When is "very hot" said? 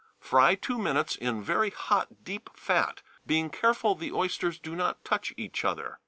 1.43-2.23